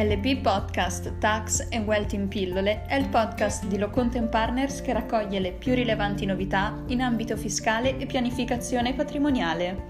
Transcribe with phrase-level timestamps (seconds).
[0.00, 5.40] LP Podcast Tax e Wealth in pillole è il podcast di Locontent Partners che raccoglie
[5.40, 9.86] le più rilevanti novità in ambito fiscale e pianificazione patrimoniale.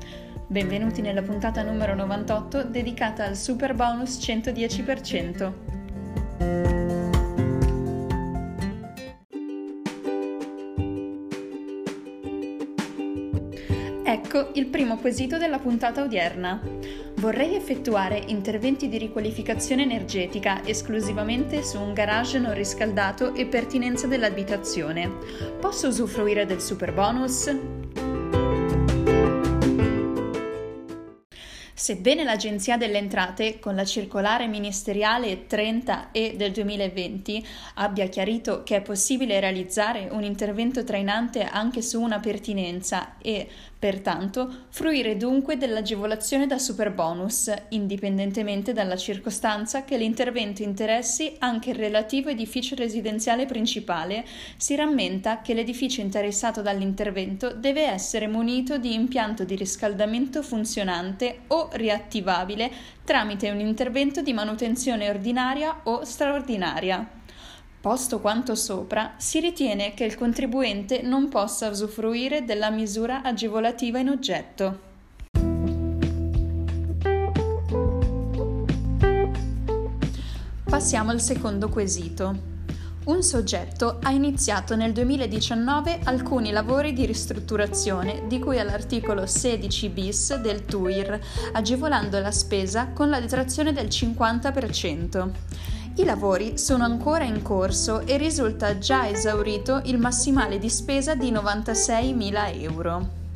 [0.47, 5.78] Benvenuti nella puntata numero 98 dedicata al super bonus 110%.
[14.11, 16.63] Ecco il primo quesito della puntata odierna.
[17.17, 25.11] Vorrei effettuare interventi di riqualificazione energetica esclusivamente su un garage non riscaldato e pertinenza dell'abitazione.
[25.61, 27.55] Posso usufruire del super bonus?
[31.79, 38.83] Sebbene l'Agenzia delle Entrate, con la circolare ministeriale 30E del 2020, abbia chiarito che è
[38.83, 43.47] possibile realizzare un intervento trainante anche su una pertinenza e,
[43.79, 52.29] pertanto, fruire dunque dell'agevolazione da superbonus, indipendentemente dalla circostanza che l'intervento interessi anche il relativo
[52.29, 54.25] edificio residenziale principale,
[54.57, 61.68] si rammenta che l'edificio interessato dall'intervento deve essere munito di impianto di riscaldamento funzionante o
[61.73, 62.71] riattivabile
[63.05, 67.07] tramite un intervento di manutenzione ordinaria o straordinaria.
[67.81, 74.09] Posto quanto sopra, si ritiene che il contribuente non possa usufruire della misura agevolativa in
[74.09, 74.87] oggetto.
[80.65, 82.58] Passiamo al secondo quesito.
[83.09, 90.35] Un soggetto ha iniziato nel 2019 alcuni lavori di ristrutturazione di cui all'articolo 16 bis
[90.37, 91.19] del TUIR,
[91.53, 95.31] agevolando la spesa con la detrazione del 50%.
[95.95, 101.33] I lavori sono ancora in corso e risulta già esaurito il massimale di spesa di
[101.33, 103.28] 96.000 euro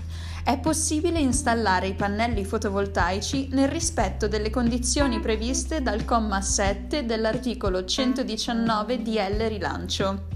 [0.44, 7.84] è possibile installare i pannelli fotovoltaici nel rispetto delle condizioni previste dal comma 7 dell'articolo
[7.84, 10.26] 119 DL Rilancio.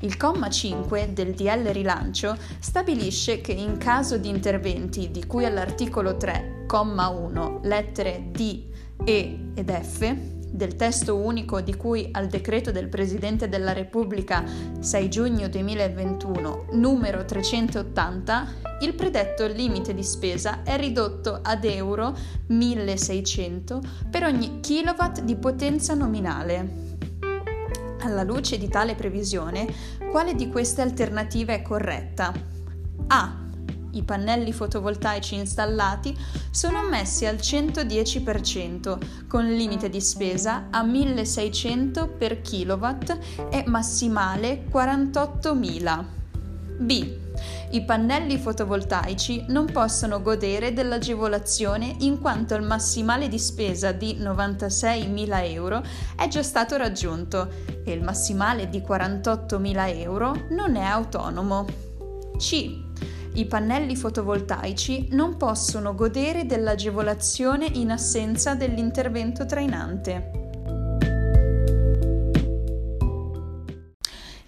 [0.00, 6.16] Il comma 5 del DL Rilancio stabilisce che in caso di interventi di cui all'articolo
[6.16, 8.64] 3, comma 1, lettere D,
[9.04, 14.44] E ed F, del testo unico di cui al decreto del Presidente della Repubblica
[14.78, 18.46] 6 giugno 2021 numero 380,
[18.82, 22.16] il predetto limite di spesa è ridotto ad euro
[22.46, 26.82] 1600 per ogni kilowatt di potenza nominale.
[28.02, 29.66] Alla luce di tale previsione,
[30.08, 32.32] quale di queste alternative è corretta?
[33.08, 33.43] A
[33.94, 36.16] i pannelli fotovoltaici installati
[36.50, 43.18] sono ammessi al 110% con limite di spesa a 1600 per kilowatt
[43.50, 46.04] e massimale 48.000.
[46.76, 47.22] B.
[47.70, 55.50] I pannelli fotovoltaici non possono godere dell'agevolazione in quanto il massimale di spesa di 96.000
[55.50, 55.82] euro
[56.16, 57.48] è già stato raggiunto
[57.84, 61.66] e il massimale di 48.000 euro non è autonomo.
[62.38, 62.83] C.
[63.36, 70.43] I pannelli fotovoltaici non possono godere dell'agevolazione in assenza dell'intervento trainante.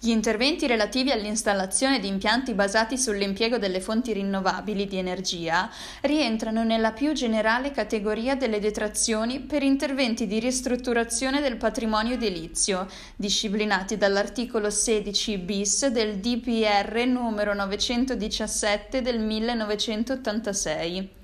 [0.07, 5.69] Gli interventi relativi all'installazione di impianti basati sull'impiego delle fonti rinnovabili di energia
[5.99, 13.97] rientrano nella più generale categoria delle detrazioni per interventi di ristrutturazione del patrimonio edilizio, disciplinati
[13.97, 21.16] dall'articolo 16 bis del DPR numero 917 del 1986.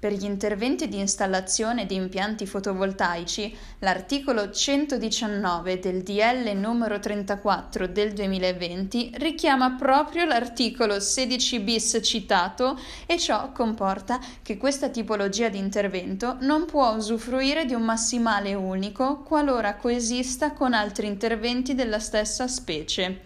[0.00, 8.14] Per gli interventi di installazione di impianti fotovoltaici, l'articolo 119 del DL numero 34 del
[8.14, 16.38] 2020 richiama proprio l'articolo 16 bis citato e ciò comporta che questa tipologia di intervento
[16.40, 23.20] non può usufruire di un massimale unico qualora coesista con altri interventi della stessa specie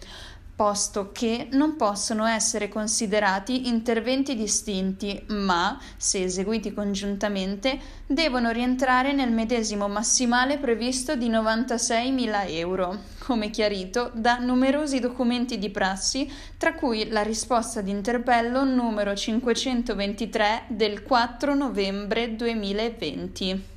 [0.54, 9.32] posto che non possono essere considerati interventi distinti, ma, se eseguiti congiuntamente, devono rientrare nel
[9.32, 17.08] medesimo massimale previsto di 96.000 euro, come chiarito da numerosi documenti di prassi, tra cui
[17.08, 23.73] la risposta di interpello numero 523 del 4 novembre 2020.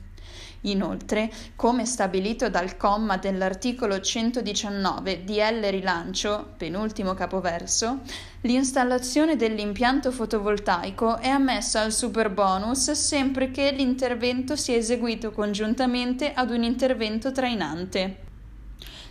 [0.62, 8.00] Inoltre, come stabilito dal comma dell'articolo 119 DL Rilancio, penultimo capoverso,
[8.42, 16.64] l'installazione dell'impianto fotovoltaico è ammessa al superbonus sempre che l'intervento sia eseguito congiuntamente ad un
[16.64, 18.27] intervento trainante.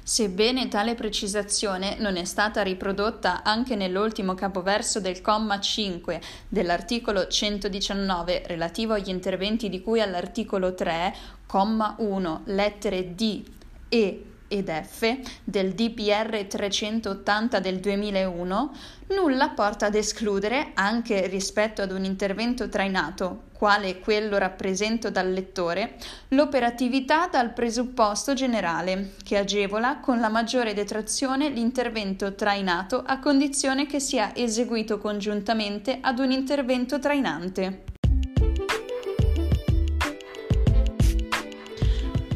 [0.08, 8.44] Sebbene tale precisazione non è stata riprodotta anche nell'ultimo capoverso del comma 5 dell'articolo 119
[8.47, 11.12] relativo agli interventi di cui all'articolo 3,
[11.44, 13.43] comma 1, lettere D
[13.88, 18.72] e ed F del DPR 380 del 2001,
[19.08, 25.96] nulla porta ad escludere, anche rispetto ad un intervento trainato, quale quello rappresento dal lettore,
[26.28, 34.00] l'operatività dal presupposto generale, che agevola con la maggiore detrazione l'intervento trainato a condizione che
[34.00, 37.95] sia eseguito congiuntamente ad un intervento trainante.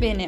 [0.00, 0.24] Bene,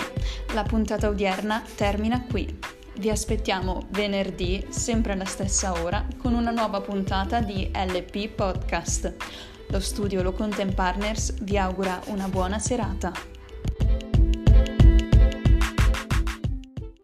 [0.52, 2.58] la puntata odierna termina qui.
[2.98, 9.14] Vi aspettiamo venerdì, sempre alla stessa ora, con una nuova puntata di LP Podcast.
[9.68, 13.31] Lo studio Lo Content Partners vi augura una buona serata.